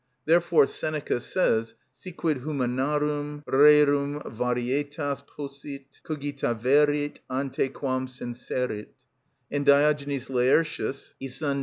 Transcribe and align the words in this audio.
Therefore 0.25 0.65
Seneca 0.65 1.19
says 1.19 1.73
(Ep. 1.73 1.75
98): 1.77 1.77
"Si, 1.93 2.11
quid 2.13 2.37
humanarum 2.39 3.43
rerum 3.45 4.19
varietas 4.35 5.21
possit, 5.27 6.01
cogitaverit, 6.03 7.17
ante 7.29 7.69
quam 7.69 8.07
senserit," 8.07 8.87
and 9.51 9.63
Diogenes 9.63 10.27
Laertius 10.31 11.13
(vii. 11.19 11.29
1. 11.39 11.59